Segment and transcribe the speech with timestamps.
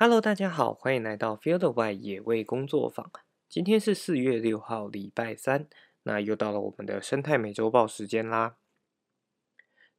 [0.00, 3.10] Hello，大家好，欢迎来到 Field 外野味工作坊。
[3.48, 5.66] 今天是四月六号，礼拜三，
[6.04, 8.58] 那又到了我们的生态美洲豹时间啦。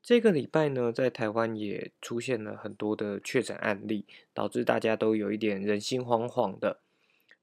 [0.01, 6.79] 这个礼拜呢，在台湾也出现了很多的确诊案例，导致大家都有一点人心惶惶的。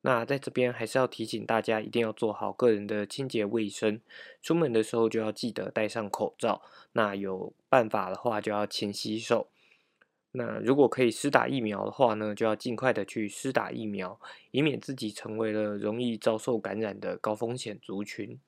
[0.01, 4.01] 那在这边还是要提醒大家，一定要做好个人的清洁卫生，
[4.41, 6.63] 出门的时候就要记得戴上口罩。
[6.93, 9.51] 那有办法的话，就要勤洗手。
[10.37, 18.39] 那如果可以施打疫苗的话呢，就要尽快的去施打疫苗，以免自己成为了容易遭受感染的高风险族群。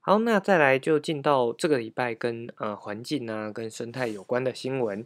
[0.00, 5.04] 好，那再来就进到这个礼拜跟呃环境啊、跟生态有关的新闻。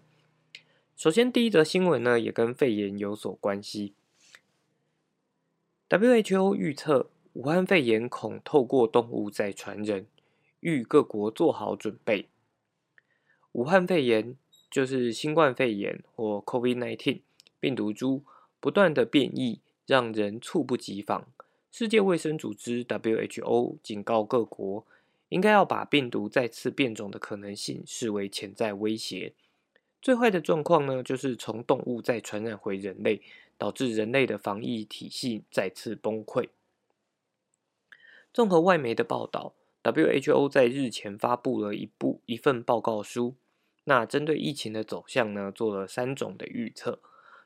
[0.95, 3.95] 首先，第一则新闻呢，也跟肺炎有所关系。
[5.89, 10.07] WHO 预测，武汉肺炎恐透过动物再传人，
[10.61, 12.29] 欲各国做好准备。
[13.53, 14.37] 武汉肺炎
[14.71, 17.23] 就是新冠肺炎或 COVID-19
[17.59, 18.23] 病毒株
[18.61, 21.27] 不断的变异，让人猝不及防。
[21.73, 24.87] 世界卫生组织 WHO 警告各国，
[25.29, 29.35] 应该要把病毒再次变种的可能性视为潜在威胁。
[30.01, 33.21] 最坏的状况呢，就是从动物再传染回人类，
[33.59, 36.49] 导致人类的防疫体系再次崩溃。
[38.33, 39.55] 综合外媒的报道。
[39.83, 43.37] WHO 在日前发布了一部一份报告书，
[43.85, 47.01] 那针对疫情的走向呢，做了三种的预测。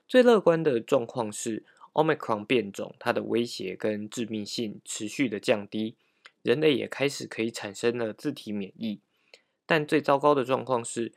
[0.08, 5.96] 最乐观的状况是，Omicron 变种它的威胁跟致命性持续的降低，
[6.42, 9.00] 人类也开始可以产生了自体免疫。
[9.64, 11.12] 但最糟糕的状况是，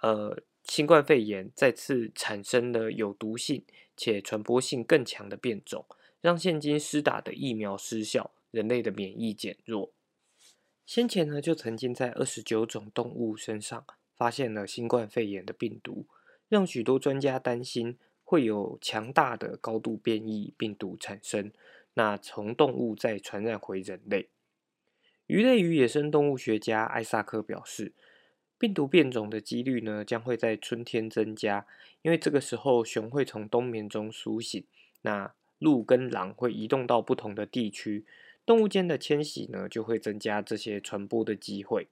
[0.00, 3.64] 呃，新冠肺炎再次产生了有毒性
[3.96, 5.84] 且传播性更强的变种，
[6.20, 9.92] 让现今施打的疫苗失效，人类的免疫减弱。
[10.86, 13.84] 先前呢，就曾经在二十九种动物身上
[14.14, 16.06] 发现了新冠肺炎的病毒，
[16.48, 21.50] 让许多专家担心会有强大的高度变异病毒产生，
[21.94, 24.28] 那从动物再传染回人类。
[25.26, 27.92] 鱼类与野生动物学家艾萨克表示，
[28.58, 31.66] 病毒变种的几率呢将会在春天增加，
[32.02, 34.62] 因为这个时候熊会从冬眠中苏醒，
[35.00, 38.04] 那鹿跟狼会移动到不同的地区。
[38.46, 41.88] 动物间的迁徙呢，就会增加这些传播的机会。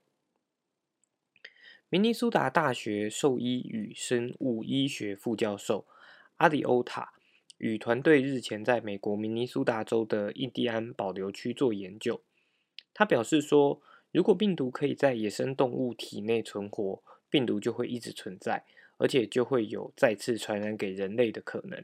[1.89, 5.87] 明尼苏达大学兽医与生物医学副教授
[6.37, 7.13] 阿里欧塔
[7.57, 12.21] 与团队日前在美国明尼苏达州的印第安保留区做研究。
[12.93, 13.81] 他表示说，
[14.11, 18.63] 如果病毒可以在野生动物体内存活，病毒就会一直存在，
[18.97, 21.83] 而且就会有再次传染给人类的可能。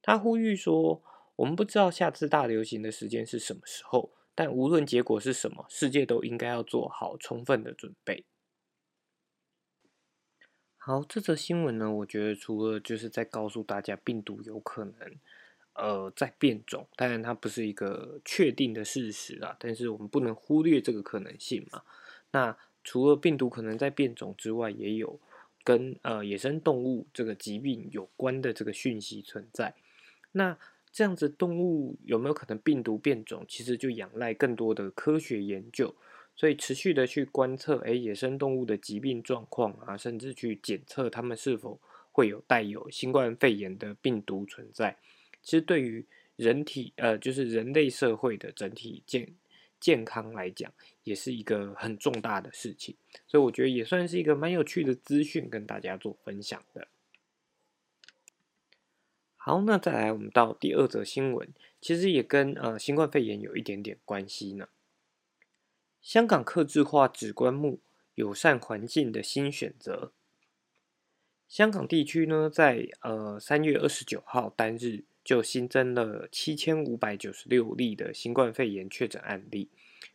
[0.00, 1.02] 他呼吁说。
[1.36, 8.24] 我们不知道下次大流行的时间是什么时候，但无论结果是什么，世界都应该要做好充分的准备。
[10.78, 15.18] 好，这则新闻呢，我觉得除了就是在告诉大家病毒有可能
[15.74, 21.82] 呃在变种，当然它不是一个确定的事实啊，但是我们不能忽略这个可能性嘛。
[22.30, 25.18] 那除了病毒可能在变种之外，也有
[25.64, 29.74] 跟呃野生动物这个疾病有关的这个讯息存在。
[30.30, 30.56] 那
[30.96, 33.44] 这样子，动物有没有可能病毒变种？
[33.46, 35.94] 其实就仰赖更多的科学研究，
[36.34, 41.78] 所以持续的去观测，诶野生动物的疾病状况啊，甚至去检测它们是否
[42.12, 44.96] 会有带有新冠肺炎的病毒存在。
[45.42, 46.02] 其实对于
[46.36, 49.34] 人体，呃，就是人类社会的整体健
[49.78, 50.72] 健康来讲，
[51.04, 52.96] 也是一个很重大的事情。
[53.26, 56.88] 所以我觉得也算是一个蛮有趣的资讯，跟大家做分享的。
[59.46, 61.48] 好，那再来，我们到第二则新闻，
[61.80, 64.66] 其实也跟呃新冠肺炎有一点点关系呢。
[66.02, 67.78] 香港客制化指棺木
[68.16, 70.10] 友善环境的新选择。
[71.46, 79.70] 香港地区呢，在呃三月二十九号单日就新增了七千五百九十六例的新冠肺炎确诊案例，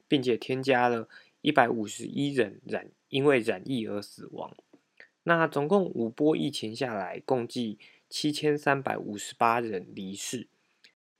[0.10, 1.08] 并且添加了
[1.40, 4.54] 一百五十一人染因为染疫而死亡。
[5.24, 7.80] 那总共五波疫情下来，共计。
[8.12, 10.50] 七千三百五十八人离世，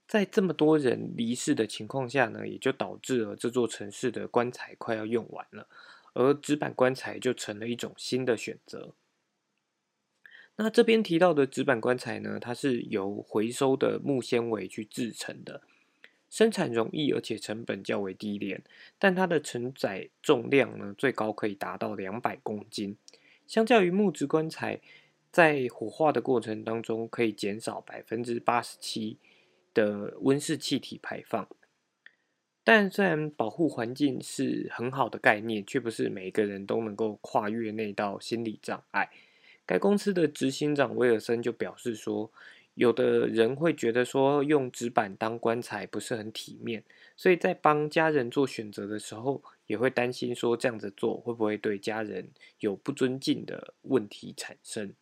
[0.06, 5.66] 在这么多人离世的情况下呢，也就导致了这座城市的棺材快要用完了，
[6.12, 8.94] 而纸板棺材就成了一种新的选择。
[10.56, 15.62] 那这边提到的纸板棺材呢，它是由回收的木纤维去制成的，
[16.28, 18.62] 生产容易，而且成本较为低廉，
[18.98, 22.98] 但它的承载重量呢，最高可以达到两百公斤，
[23.46, 24.82] 相较于木质棺材。
[25.32, 29.16] 在火化的过程当中，可以减少百分之八十七
[29.72, 31.48] 的温室气体排放。
[32.62, 39.10] 但虽然保护环境是很好的概念，却不是每个人都能够跨越那道心理障碍。
[39.64, 42.30] 该公司的执行长威尔森就表示说，
[42.74, 46.84] 有的人会觉得说用纸板当棺材不是很体面，
[47.16, 52.30] 所以在帮家人做选择的时候，也会担心说这样子做会不会对家人
[52.60, 54.94] 有不尊敬的问题产生。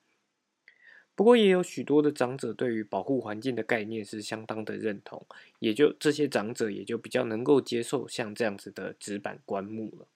[1.20, 5.26] 不过，也有许多的长者对于保护环境的概念是相当的认同，
[5.58, 10.06] 也就这些长者也就比较能够接受像这样子的纸板棺木了。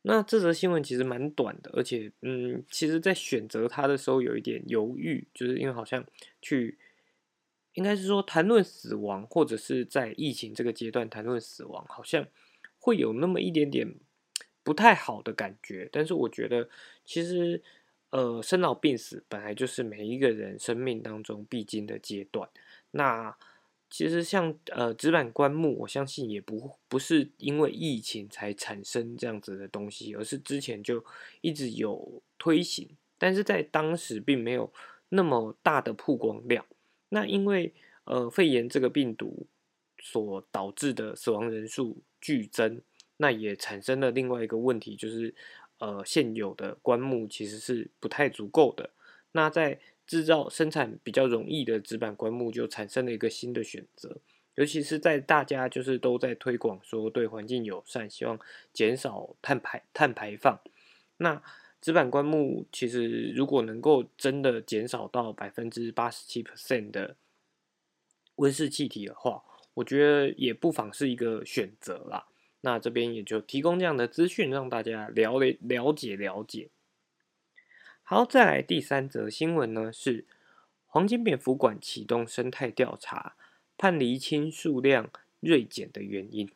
[0.00, 6.02] 那这则新闻其实蛮短的，而且，嗯，其实在选择它的时候有一点犹豫，就是因为好像
[6.40, 6.78] 去，
[7.74, 12.26] 应该是说谈论死亡，或者是在疫情这个阶段谈论死亡，好像
[12.78, 13.96] 会有那么一点点
[14.62, 15.90] 不太好的感觉。
[15.92, 16.70] 但是我觉得，
[17.04, 17.62] 其实。
[18.14, 22.48] 呃，生老病死本来就是每一个人生命当中必经的阶段。
[22.92, 23.36] 那
[23.90, 31.04] 其实像呃纸板棺木，我相信也不不是因为疫情才产生这样子的东西，而是之前就
[31.40, 32.88] 一直有推行，
[33.18, 34.72] 但是在当时并没有
[35.08, 36.64] 那么大的曝光量。
[37.08, 37.74] 那因为
[38.04, 39.48] 呃肺炎这个病毒
[39.98, 42.80] 所导致的死亡人数剧增，
[43.16, 45.34] 那也产生了另外一个问题，就是。
[45.84, 48.88] 呃，现有的棺木其实是不太足够的。
[49.32, 54.16] 那在制造生产比较容易的纸板棺木，就产生了一个新的选择。
[54.54, 58.40] 尤其是在大家就是都在推广说对环境友善，希望
[58.72, 60.58] 减少碳排碳排放。
[61.18, 61.42] 那
[61.82, 67.16] 纸板棺木其实如果能够真的减少到百分之八十七 percent 的
[68.36, 69.44] 温室气体的话，
[69.74, 72.26] 我觉得也不妨是一个选择啦。
[72.64, 76.70] 那这边也就提供这样的资讯，让大家了了解了解。
[78.02, 80.24] 好，再来第三则新闻呢，是
[80.86, 83.36] 黄金蝙蝠馆启动生态调查，
[83.76, 86.50] 判厘清数量锐减的原因。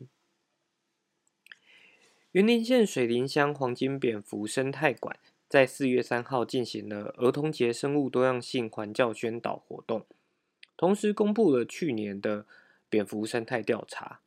[2.33, 10.07] 云林县水林乡黄金蝙蝠生态馆在四月三号进行了儿童节生物多样性环教宣导活动，
[10.75, 12.47] 同时公布了去年的
[12.89, 14.21] 蝙蝠生态调查。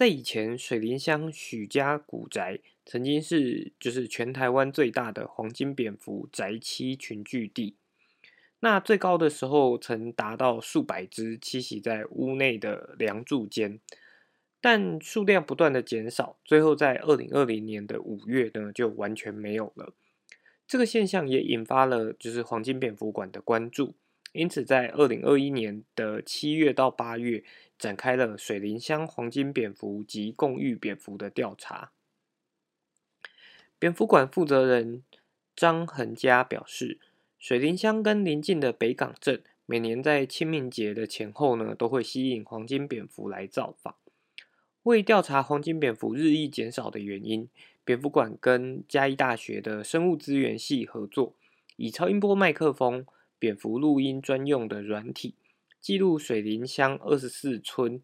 [0.00, 7.76] 在以前，水林乡许家古宅曾经是就是全台湾最大的黄金蝙蝠宅栖群聚地。
[8.60, 13.78] 那最高的时候曾达到数百只栖息在屋内的梁柱间，
[14.62, 19.92] 但数量不断的减少，最后在二零二零年的五月呢就完全没有了。
[20.66, 23.92] 这个现象也引发了就是黄金蝙蝠馆的关注，
[24.32, 27.44] 因此在二零二一年的七月到八月。
[27.80, 31.92] 展开了水林乡黄金蝙蝠及共育蝙蝠的调查。
[33.78, 35.02] 蝙蝠馆负责人
[35.56, 36.98] 张恒佳表示，
[37.38, 43.96] 水林乡跟邻近的北港镇，每年在清明节的前后呢，都会吸引黄金蝙蝠来造访。
[44.82, 47.48] 为调查黄金蝙蝠日益减少的原因，
[47.82, 51.34] 蝙蝠馆跟嘉义大学的生物资源系合作，
[51.76, 53.06] 以超音波麦克风、
[53.38, 55.34] 蝙蝠录音专用的软体。
[55.80, 58.00] 记录水林乡二十四村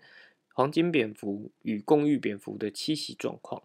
[0.55, 3.63] 黄金蝙蝠与共育蝙蝠的栖息状况。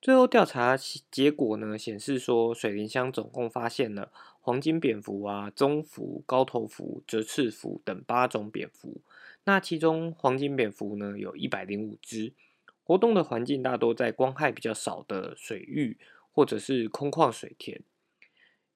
[0.00, 0.76] 最后调查
[1.10, 9.00] 结果呢，显示说水林乡总共发现了黄金蝙蝠啊、棕蝠、高头蝠、折翅蝠等八种蝙蝠。
[9.44, 12.32] 那其中黄金蝙蝠呢，有一百零五只。
[12.84, 15.98] 活动的环境大多在光害比较少的水域
[16.30, 17.82] 或者是空旷水田。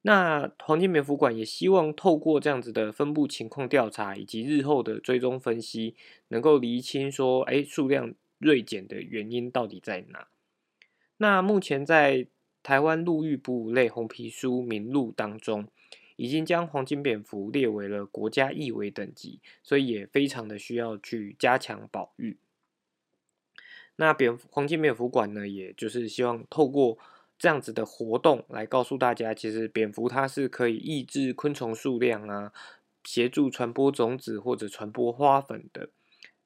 [0.02, 5.94] 那黄金蝙蝠馆也希望透过这样子的分布情况调查，以及日后的追踪分析，
[6.28, 10.28] 能够厘清说，哎，数量锐减的原因到底在哪？
[11.18, 12.26] 那目前在
[12.62, 15.68] 台湾陆域哺乳类红皮书名录当中，
[16.16, 22.38] 已经将黄金蝙蝠列为了国家易危等级，所以也非常的需要去加强保育。
[23.96, 26.96] 那蝙黄金蝙蝠馆呢，也就是希望透过。
[27.40, 32.52] 这样子的活动来告诉大家，其实蝙蝠它是可以抑制昆虫数量啊，
[33.02, 35.88] 协助传播种子或者传播花粉的，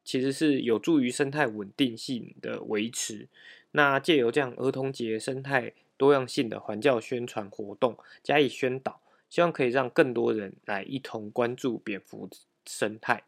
[0.05, 3.27] 其实是有助于生态稳定性的维持。
[3.73, 12.31] 那借由这样儿童节生态多样性的环教宣传活动加以宣导，希望可以让更多人来一同关注蝙蝠
[12.65, 13.25] 生态。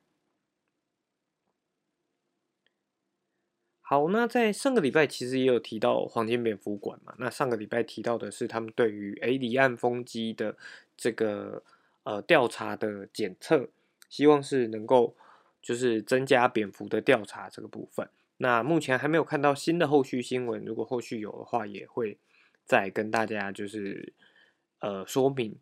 [3.89, 7.15] 好，那在上个礼拜其实也有提到黄金蝙蝠馆嘛。
[7.21, 10.57] 那上个礼拜提到的是他们对于诶离岸风机的
[10.97, 11.63] 这个
[12.03, 13.69] 呃调查的检测，
[14.09, 15.15] 希望是能够
[15.63, 18.09] 就是增加蝙蝠的调查这个部分。
[18.39, 22.19] 那目前还没有看到新的后续新闻，如果后续有的话，也会
[22.65, 24.13] 再跟大家就是
[24.81, 25.57] 呃说明。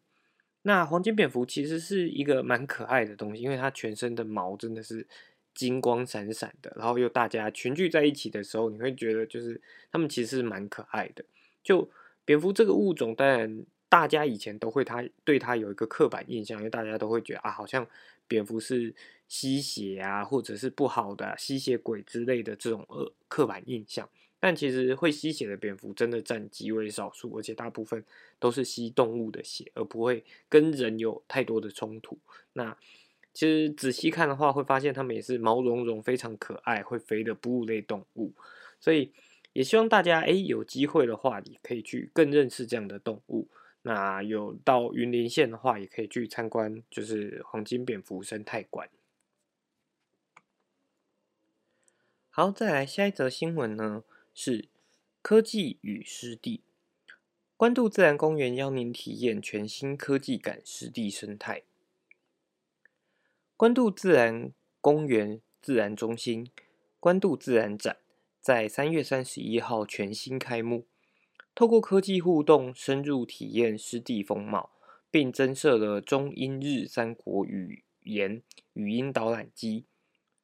[0.63, 5.07] 那黄金蝙蝠其实是一个蛮可爱的东西，因为它全身的毛真的是。
[5.55, 9.61] 金光闪闪的，然后又大家群聚在一起的时候，你会觉得就是
[9.93, 11.25] 他们其实是蛮可爱的。
[11.63, 11.89] 就
[12.25, 17.87] 蝙蝠这个物种，当然大家以前都会它对它有一个刻板印象，因为大家都会觉得啊，好像
[18.27, 18.95] 蝙蝠是
[19.29, 24.09] 吸血啊，或者是不好的吸血鬼之类的这种呃刻板印象。
[24.41, 28.05] 但其实会吸血的蝙蝠真的占极为少数，而且大部分
[28.39, 32.19] 都是吸动物的血，而不会跟人有太多的冲突。
[32.53, 32.77] 那
[33.35, 38.33] 其实仔细看的话，会发现它们也是毛茸茸、非常可爱、会飞的哺乳类动物。
[38.81, 39.13] 所以
[39.53, 43.49] 也希望大家哎有机会的话，你可以去更认识这样的动物。
[43.83, 48.89] 那有到云林县的话，也可以去参观，就是黄金蝙蝠生态馆。
[52.31, 54.05] 好，再来下一则新闻呢。
[54.37, 54.69] 是
[55.23, 56.63] 科技与湿地，
[57.57, 61.63] 关渡自然公园邀您体验全新科技感湿地生态。
[63.65, 64.53] 关渡自然
[64.83, 66.51] 公园自然中心
[67.01, 67.97] 关渡自然展
[68.39, 70.85] 在三月三十一号全新开幕，
[71.55, 74.69] 透过科技互动，深入体验湿地风貌，
[75.11, 78.43] 并增设了中英日三国语言
[78.75, 79.87] 语音导览机。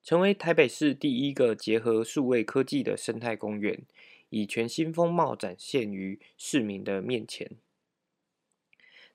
[0.02, 3.82] 成为台北市第一个结合数位科技的生态公园，
[4.30, 7.50] 以全新风貌展现于市民的面前。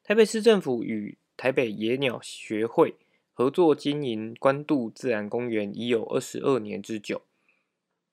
[0.04, 2.94] 台北市政府与台北野鸟学会
[3.38, 7.24] 合作经营关渡自然公园已有二十二年之久。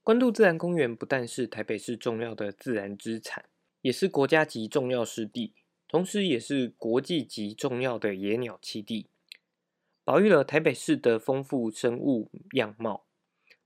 [0.02, 3.44] 关渡自然公园不但是台北市重要的自然资产，
[3.82, 5.54] 也是国家级重要湿地，
[5.86, 9.06] 同时也是国际级重要的野鸟栖地。
[10.02, 13.04] 保育了台北市的丰富生物样貌。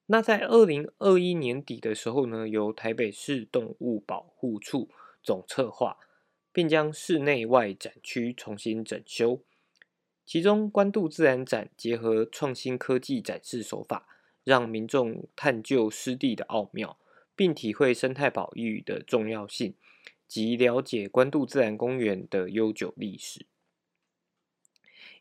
[0.08, 4.90] 那在二零二一年底的时候呢，由台北市动物保护处
[5.22, 5.96] 总策划，
[6.52, 9.40] 并将室内外展区重新整修。
[10.26, 14.08] 其中，关渡自然展结合创新科技展示手法，
[14.42, 16.98] 让民众探究湿地的奥妙，
[17.36, 19.74] 并体会生态保育的重要性，
[20.26, 23.46] 及了解关渡自然公园的悠久历史。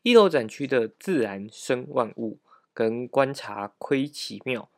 [0.02, 2.40] 一楼展区的自然生万物
[2.74, 4.68] 跟观察窥奇妙，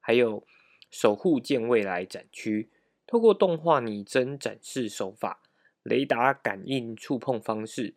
[0.00, 0.46] 还有
[0.90, 2.70] 守护见未来展区，
[3.06, 5.42] 透过动画拟真展示手法、
[5.82, 7.94] 雷达感应触碰方式，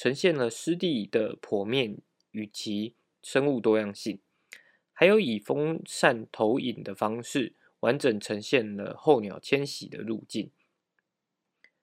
[0.00, 1.98] 呈现了湿地的剖面
[2.30, 4.18] 与其生物多样性，
[4.94, 10.50] 还有以风扇投影的方式，完整呈现了候鸟迁徙的路径。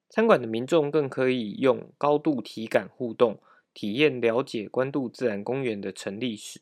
[0.10, 3.40] 参馆的民众更可以用高度体感互动。
[3.72, 6.62] 体验了解关渡自然公园的成立史。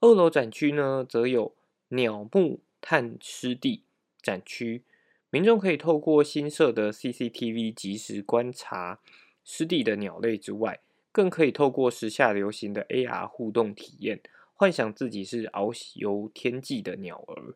[0.00, 1.56] 二楼展区呢，则有
[1.88, 3.84] 鸟木探湿地
[4.20, 4.84] 展区，
[5.30, 9.00] 民众可以透过新设的 CCTV 及时观察
[9.46, 10.80] 湿地的鸟类之外，
[11.12, 14.20] 更可以透过时下流行的 AR 互动体验，
[14.52, 17.54] 幻想自己是遨游天际的鸟儿。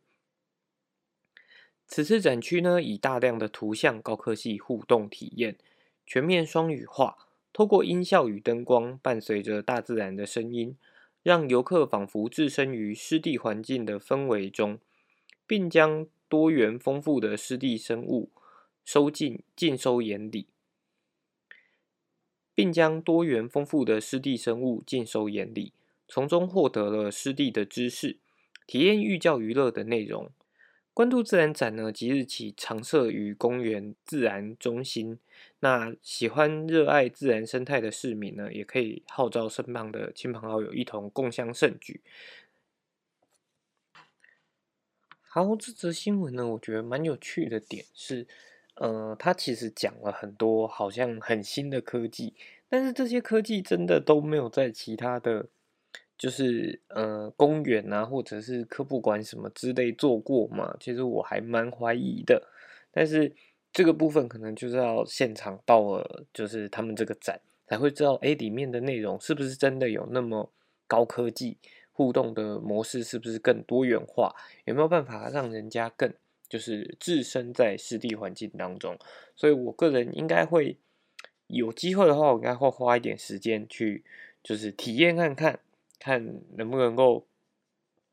[1.87, 5.59] 此次展区呢，以大量的图像高科技互动体验，
[6.07, 7.27] 全面双语化。
[7.53, 10.77] 透过音效与灯光，伴随着大自然的声音，
[11.25, 14.79] 让游客仿佛置身于湿地环境的氛围中，
[15.49, 18.31] 并将多元丰富的湿地生物
[18.85, 20.47] 收进尽收眼底，
[22.61, 25.73] 并将多元丰富的湿地生物尽收眼里，
[26.07, 28.19] 从中获得了湿地的知识，
[28.67, 30.31] 体验寓教于乐的内容。
[30.93, 35.19] 关渡自然展呢，即日起常设于公园自然中心。
[35.61, 42.02] 那喜欢热爱自然生态的市民呢，也可以号召身旁的亲朋好友一同共襄盛举。
[45.23, 48.26] 好，这则新闻呢，我觉得蛮有趣的点是，
[48.81, 52.35] 呃，他其实讲了很多好像很新的科技，
[52.69, 55.47] 但是这些科技真的都没有在其他的。
[56.21, 60.77] 就是呃，公园啊，或者是科普馆什么之类做过嘛？
[60.79, 62.47] 其实我还蛮怀疑的。
[62.93, 63.33] 但是
[63.73, 70.53] 这个部分可能就是要现场到了，就是他们这个展才会知道，哎，里面的内容是不是真的有那么
[70.87, 71.57] 高科技，
[71.91, 76.13] 互动的模式是不是更多元化，有没有办法让人家更
[76.50, 78.99] 就是置身在湿地环境当中？
[79.35, 80.76] 所以我个人应该会
[81.47, 84.04] 有机会的话，我应该会花一点时间去
[84.42, 85.61] 就是体验看看。
[86.02, 87.26] 看能不能够，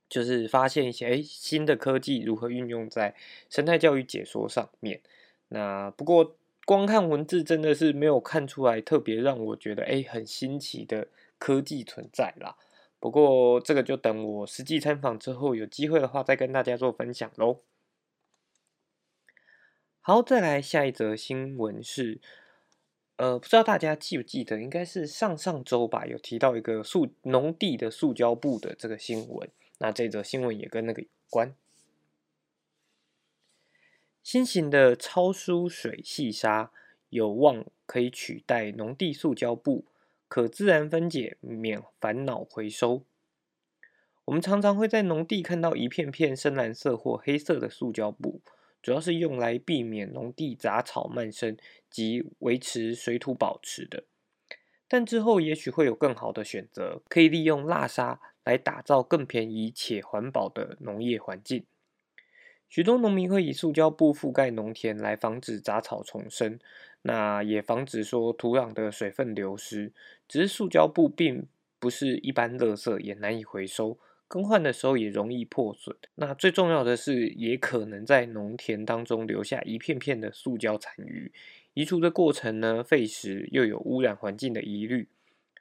[0.09, 3.15] 就是发现一些哎新的科技如何运用在
[3.49, 4.99] 生态教育解说上面。
[5.47, 11.07] 那不过光看文字真的是没有看出来特别让我觉得哎很新奇的
[11.39, 12.57] 科技存在啦。
[12.99, 17.61] 不过这个就等我实际参访之后有机会的话再跟大家做分享喽。
[20.09, 22.21] 好，再来下一则新闻是。
[23.17, 29.49] 呃，不知道大家记不记得，应该是上上周吧，有提到一个塑农地的塑胶布的这个新闻。
[29.79, 31.53] 那这则新闻也跟那个有关。
[34.23, 36.71] 新型的超疏水细沙
[37.09, 39.83] 有望可以取代农地塑胶布，
[40.29, 43.03] 可自然分解，免烦恼回收。
[44.23, 48.39] 我们常常会在农地看到一片片深蓝色或黑色的塑胶布，
[48.87, 51.57] 主要是用来避免农地杂草蔓生
[51.89, 54.05] 及维持水土保持的。
[54.87, 61.65] 但之后也许会有更好的选择，可以利用蜡沙来打造更便宜且环保的农业环境。
[62.69, 66.57] 许多农民会以塑胶布覆盖农田来防止杂草丛生，
[67.01, 69.91] 那也防止说土壤的水分流失。
[70.29, 71.45] 只是塑胶布并
[71.77, 73.99] 不是一般垃圾，也难以回收。
[74.27, 75.95] 更换的时候也容易破损。
[76.15, 81.31] 那最重要的是，也可能在农田当中留下一片片的塑胶残余。
[81.73, 85.07] 移除的过程呢，费时又有污染环境的疑虑。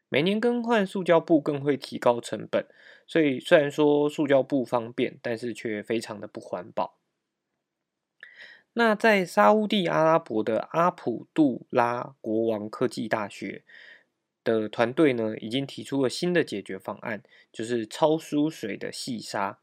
[0.09, 2.67] 每年更换塑胶布更会提高成本。
[3.07, 6.99] 所以虽然说塑胶布方便，但是却非常的不环保。
[8.73, 13.63] 那在沙地阿拉伯的阿卜杜拉国王科技大学。
[14.47, 17.21] 的团队呢，已经提出了新的解决方案，
[17.53, 19.59] 就是超疏水的细沙。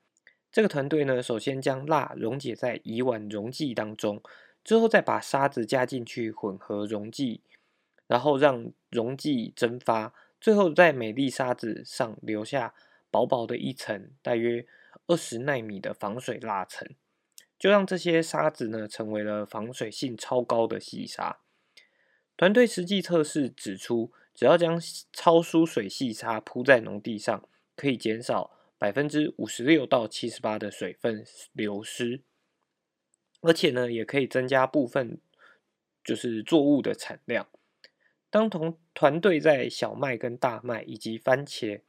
[0.52, 4.22] 这个团队呢，首先将蜡溶解在乙烷溶剂当中，
[4.62, 7.40] 之后再把沙子加进去混合溶剂，
[8.08, 12.74] 然后让溶剂蒸发，最后在美丽沙子上留下
[13.10, 14.68] 薄薄的一层，大约
[15.08, 16.86] 二十纳米的防水蜡层，
[17.58, 21.40] 就让这些沙子呢，成为了防水性超高的细沙。
[22.36, 24.12] 团队实际测试指出。
[24.34, 31.24] 只要将超疏水细沙铺在农地上，可以减少百分之五十六到七十八的水分
[31.54, 32.22] 流失，
[33.42, 35.20] 而且呢，也可以增加部分
[36.04, 37.48] 就是作物的产量。
[38.30, 41.82] 当同团队在小麦跟大麦以及番茄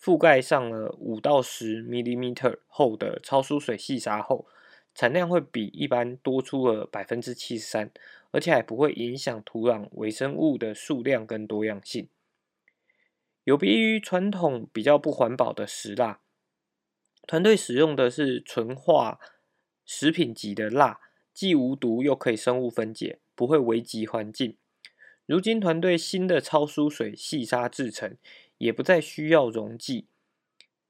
[0.00, 4.46] 覆盖上了五到十 millimeter 厚的超疏水细沙后，
[4.92, 7.92] 产量会比一般多出了百分之七十三。
[8.36, 12.10] 而且还不会影响土壤微生物的数量跟多样性。
[13.44, 16.20] 有别于传统比较不环保的石蜡，
[17.26, 19.18] 团队使用的是纯化
[19.86, 21.00] 食品级的蜡，
[21.32, 24.58] 既无毒又可以生物分解，不会危及环境。
[25.24, 28.18] 如今团队新的超疏水细沙制成，
[28.58, 30.08] 也不再需要溶剂。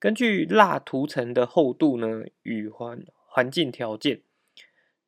[0.01, 4.23] 根据蜡涂层的厚度呢与环环境条件。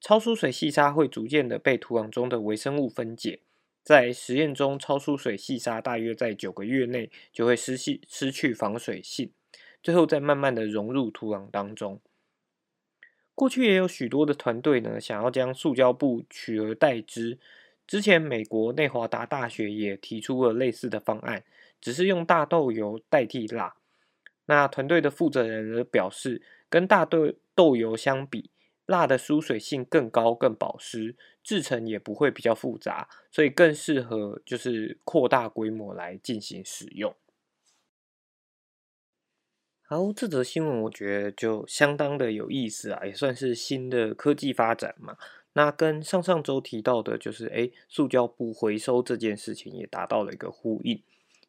[0.01, 3.41] 超疏水细沙会逐渐的被土壤中的微生物分解，
[3.83, 9.33] 在实验中，超疏水细沙大约在九个月内就会失去失去防水性，
[9.83, 12.01] 最后再慢慢的融入土壤当中。
[13.35, 17.39] 过去也有许多的团队呢，想要将塑胶布取而代之。
[17.87, 21.43] 之前美国内华达大学也提出了类似的方案，
[21.81, 23.77] 只是用大豆油代替蜡。
[24.47, 28.51] 那团队的负责人则表示，跟大豆豆油相比，
[28.89, 37.15] 蜡的疏水性更高、更保湿，制成也不会比较复杂，所以更适合就是扩大规模来进行使用。
[39.83, 45.19] 好，这则新闻我觉得就相当的有意思啊，也算是新的科技发展嘛。
[45.53, 51.03] 那跟上上周提到的，就是诶塑胶布回收这件事情也达到了一个呼应。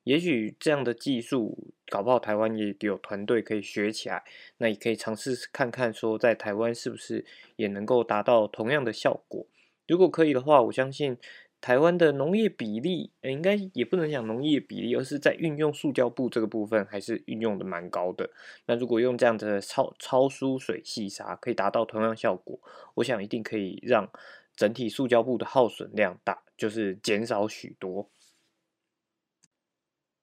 [0.09, 4.23] 也许这样的技术，搞不好台湾也有团队可以学起来，
[4.57, 7.23] 那也可以尝试看看，说在台湾是不是
[7.57, 9.45] 也能够达到同样的效果。
[9.87, 11.15] 如果可以的话，我相信
[11.61, 18.31] 台湾的农业比例，应该也不能讲农业比例，而是在运用塑胶布这个部分，还是运用的蛮高的。
[18.65, 22.59] 那如果用这样的超超疏水细沙，可以达到同样效果，
[22.95, 24.09] 我想一定可以让
[24.55, 28.09] 整体塑胶布的耗损量大，就是减少许多。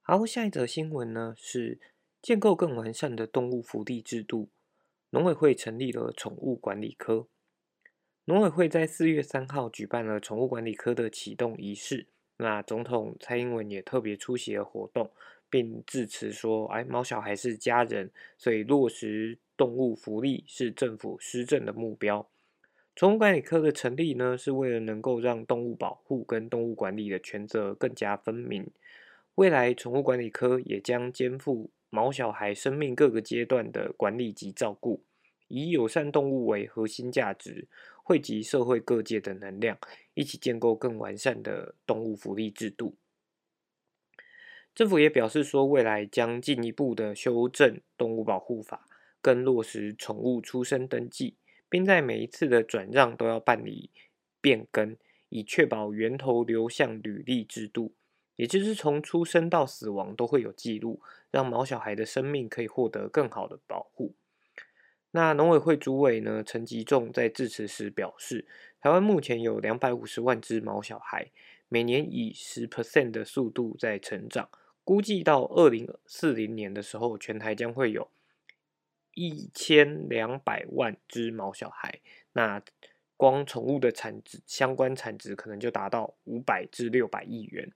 [0.08, 1.80] 好，下一则新闻呢是
[2.22, 4.48] 建构更完善的动物福利制度。
[5.10, 7.26] 农委会成立了宠物管理科。
[8.26, 12.06] 农委会在四月三号举办了宠物管理科的启动仪式。
[12.36, 15.10] 那总统蔡英文也特别出席了活动，
[15.50, 22.28] 并致辞说：“哎，猫小孩是家人，所以落实动物福利是政府施政的目标。
[22.94, 28.70] 宠物管理科的成立呢，是为了能够让动物保护跟动物管理的权责更加分明。”
[29.36, 35.04] 未来，宠物管理科也将肩负毛小孩生命各个阶段的管理及照顾，
[35.48, 37.68] 以友善动物为核心价值，
[38.02, 39.76] 汇集社会各界的能量，
[40.14, 42.96] 一起建构更完善的动物福利制度。
[44.74, 48.88] 政府也表示说，未来将进一步的修正动物保护法，
[49.20, 51.36] 更落实宠物出生登记，
[51.68, 53.90] 并在每一次的转让都要办理
[54.40, 54.96] 变更，
[55.28, 57.92] 以确保源头流向履历制度。
[58.36, 64.14] 也就是从出生到死亡都会有记录，让毛小孩的生命可以获得更好的保护。
[65.12, 68.46] 那农委会主委呢陈吉仲在致辞时表示，
[68.80, 71.30] 台湾目前有两百五十万只毛小孩，
[71.68, 74.50] 每年以十 percent 的速度在成长，
[74.84, 78.10] 估计到二零四零年的时候，全台将会有
[79.14, 82.00] 一千两百万只毛小孩。
[82.34, 82.62] 那
[83.16, 87.72] 光宠物的产值，相关产值可能就达到五百至六百亿元。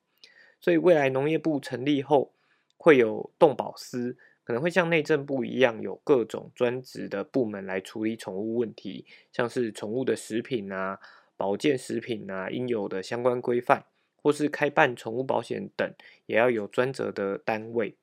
[0.61, 2.35] 所以未来农业部成立后，
[2.77, 10.99] 会有动保司，可能会像内政部一样，有各种专职的部门来处理宠物问题，像是宠物的食品啊、
[11.37, 13.85] 保健食品啊，应有的相关规范，
[14.17, 15.91] 或是开办宠物保险等，
[16.27, 17.97] 也要有专责的单位。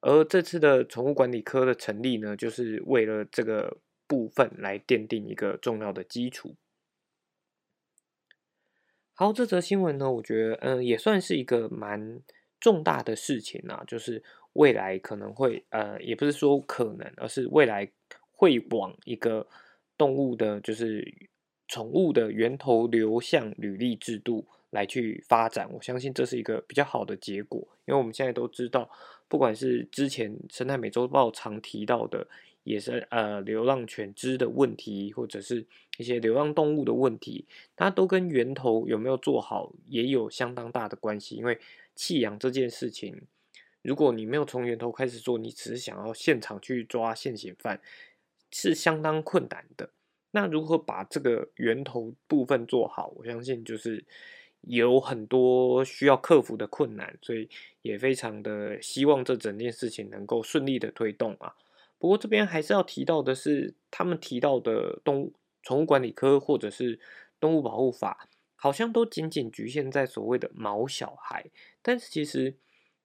[0.00, 6.56] 而这次的宠物管理科的成立呢，就是为了这个部分来奠定一个重要的基础。
[9.14, 12.20] 好，这则新闻呢，我觉得，嗯，也算是一个蛮
[12.58, 14.22] 重大的事情啊，就是
[14.54, 17.86] 未来可能会，呃，也不是说可能，而是未来
[18.32, 19.46] 会往一个
[19.98, 21.06] 动物的，就是
[21.68, 25.70] 宠物的源头流向履历制度来去发展。
[25.70, 28.90] 我相信这是一个比较好的结果，因为我们现在都知道，
[29.28, 32.26] 不管是之前生态美洲豹常提到的。
[32.64, 35.66] 也是呃流浪犬只的问题，或者是
[35.98, 41.36] 一些流浪动物的问题，它都跟源头有没有做好也有相当大的关系。
[41.36, 41.58] 因为
[41.94, 43.22] 弃养这件事情，
[43.82, 47.80] 如果你没有从源头开始做，你只是想要现场去抓现行犯，
[48.50, 49.90] 是相当困难的。
[50.30, 54.02] 那如何把这个源头部分做好，我相信就是
[54.62, 57.48] 有很多需要克服的困难，所以
[57.82, 61.54] 也非常的希望这整件事情能够顺利的推动啊。
[62.02, 66.98] 不过这边还是要提到的是，他们提到的动物宠物管理科或者是
[67.38, 71.48] 动物保护法，好像都仅仅局限在所谓的毛小孩。
[71.80, 72.56] 但是其实，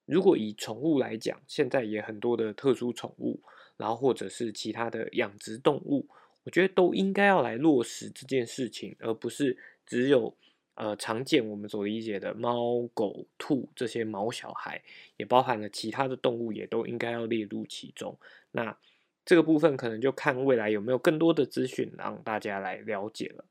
[0.07, 3.39] 如果以宠物来讲，现在也很多的特殊宠物，
[3.77, 6.07] 然后或者是其他的养殖动物，
[6.45, 10.35] 我觉得都应该要来落实这件事情，而不是只有
[10.77, 14.81] 呃常见我们所理解的猫狗兔这些毛小孩，
[15.17, 18.17] 也包含了其他的动物，也都应该要列入其中。
[18.51, 18.77] 那
[19.25, 23.45] 这个部分可能就看未来有没有更多的资讯让大家来了解了。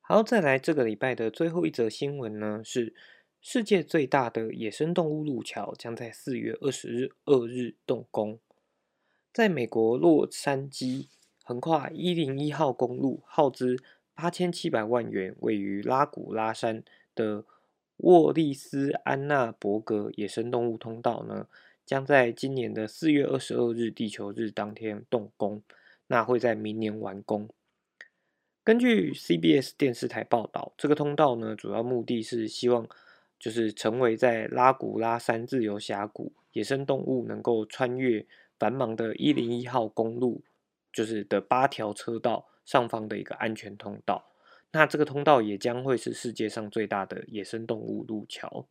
[0.00, 2.94] 好，再来这个礼拜的最后一则新闻呢，是
[3.40, 8.38] 世界最大的野生动物路桥将在四月二十日二日动工，
[9.32, 11.08] 在美国洛杉矶
[11.42, 13.76] 横跨一零一号公路，耗资
[14.14, 16.82] 八千七百万元，位于拉古拉山
[17.14, 17.44] 的
[17.98, 21.46] 沃利斯安纳伯格野生动物通道呢。
[21.86, 25.62] 将在今年的四月二十二日地球日当天动工，
[26.06, 27.46] 那会在明年完工。
[28.64, 32.88] 根据 CBS 电视台报道，这个通道呢，主要目的是希望
[33.38, 38.24] 就是成为在拉古拉山自由峡谷野生动物能够穿越
[38.58, 40.40] 繁忙的一零一号公路，
[40.90, 44.30] 就是的八条车道上方的一个安全通道。
[44.72, 48.66] 那这个通道也将会是世界上最大的野生动物路桥。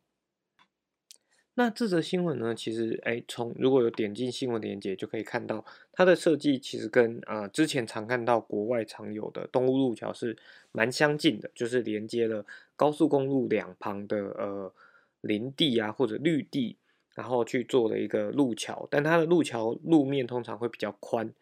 [1.54, 10.36] 那这则新闻呢，其实哎，从如果有点进新闻链接，就可以看到它的设计其实跟啊之前常看到国外常有的动物路桥是
[10.72, 14.72] 蛮相近的，就是连接了高速公路两旁的呃
[15.20, 16.76] 林地啊或者绿地，
[17.14, 21.32] 然后去做了一个路桥，但它的路桥路面通常会比较宽。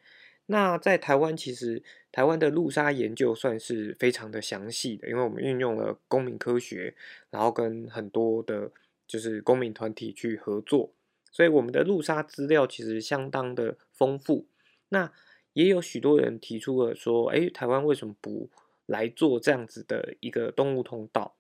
[0.47, 6.95] 那在台湾，其实台湾的路杀研究算是非常的详细的，因为我们运用了公民科学，
[7.31, 8.71] 然后跟很多的。
[9.05, 10.91] 就是公民团体去合作，
[11.31, 14.47] 所以我们的路杀资料其实相当的丰富。
[14.89, 15.13] 那
[15.53, 18.49] 也有许多人提出了说，哎，台湾为什么不
[18.87, 21.35] 来做这样子的一个动物通道？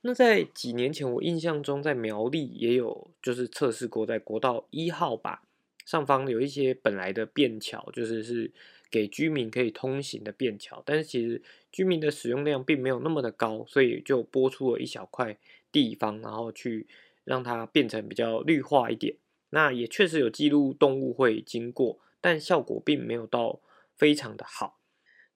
[0.00, 5.44] 那在几年前，我印象中在苗栗也有就是测试过，在国道一号吧
[5.86, 8.52] 上方有一些本来的便桥，就是是
[8.90, 11.40] 给居民可以通行的便桥，但是其实
[11.72, 15.38] 居民的使用量并没有那么的高，所以就拨出了一小块。
[15.72, 16.86] 地方，然后去
[17.24, 19.16] 让它变成比较绿化一点。
[19.50, 23.60] 那也确实有记录动物会经过，但效果并没有到
[23.94, 24.80] 非常的好。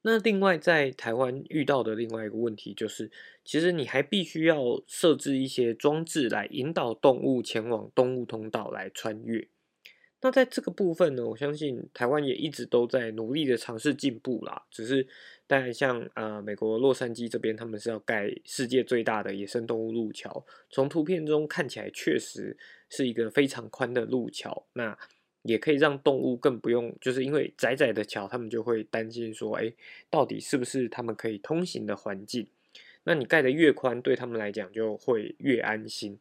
[0.00, 3.10] 那另外在台湾遇到的另外一个问题就是，
[3.44, 9.46] 其实你还必须要设置一些装置来引导动物前往动物通道来穿越。
[10.22, 14.62] 那在这个部分呢，我相信台湾也一直都在努力的尝试进步啦。
[14.70, 15.06] 只是，
[15.46, 22.54] 当然像呃美国洛杉矶这边，他们是要盖世界最大的野生动物路桥，从图片中看起来确实
[22.90, 24.66] 是一个非常宽的路桥。
[24.74, 24.94] 那
[25.42, 29.72] 也可以让动物更不用，就是因为窄窄的桥，他们就会担心说，哎，
[30.10, 32.46] 到底是不是他们可以通行的环境？
[33.04, 36.18] 那你盖的越宽，对他们来讲就会越安心。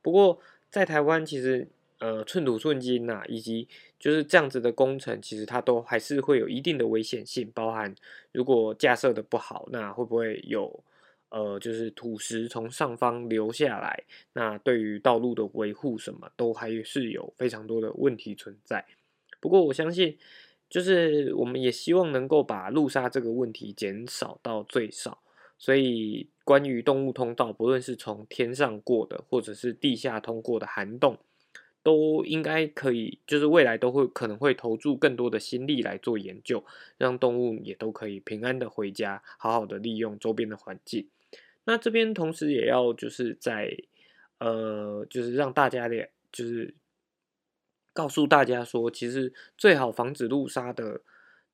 [0.00, 0.38] 不过
[0.70, 1.66] 在台湾，其实。
[2.04, 3.66] 呃寸土寸金呐，以及
[3.98, 7.94] 就是这样子的工程，其实它都还是会有一定的危险性，包含
[8.32, 10.84] 如果架设的不好，那会不会有
[11.30, 18.84] 呃就是土石从上方流下来，那对于道路的维护什么都还是有非常多的问题存在。
[19.40, 20.18] 不过我相信。
[20.70, 25.22] 就是我们也希望能够把路杀这个问题减少到最少，
[25.56, 31.16] 所以关于动物通道，不论是从天上过的，或者是地下通过的涵洞，
[31.84, 36.64] 都应该可以，就是未来都会可能会投注更多的心力来做研究，
[36.98, 41.08] 让动物也都可以平安的回家，好好的利用周边的环境。
[41.64, 43.76] 那这边同时也要就是在
[44.38, 46.74] 呃，就是让大家的，就是。
[47.96, 51.00] 告诉大家说，其实最好防止路杀的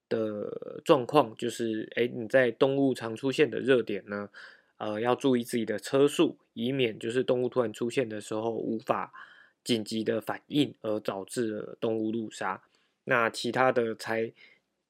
[0.08, 4.30] 的状况，就是哎，你在动物常出现的热点呢，
[4.78, 9.12] 呃，要注意自己的车速，以免就是动物突然出现的时候无法
[9.64, 12.62] 紧急的反应，而导致了动物路杀。
[13.04, 14.32] 那其他的才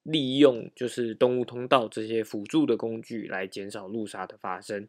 [0.02, 4.88] 利用就是动物通道这些辅助的工具来减少路杀的发生。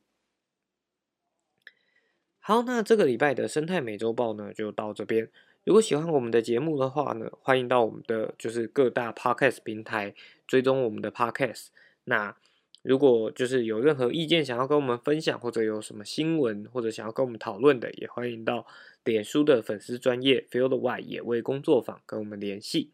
[2.40, 5.30] 好，那这个礼拜的生态美洲豹呢，就到这边。
[5.64, 10.16] 如果喜欢我们的节目的话呢，欢迎到我们的就是各大 podcast 平台
[10.48, 11.68] 追踪我们的 podcast。
[12.06, 12.36] 那
[12.82, 18.66] 如果就是有任何意见想要跟我们分享，或者有什么新闻或者想要跟我们讨论的，也欢迎到
[19.04, 22.92] 脸书的粉丝专业 Field Y 野味工作坊跟我们联系。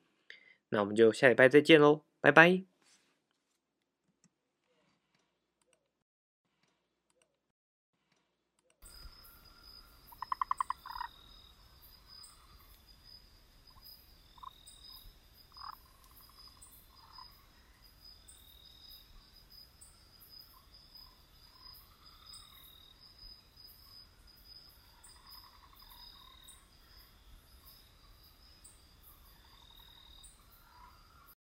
[0.69, 2.76] 那我们就下礼拜再见喽，拜拜。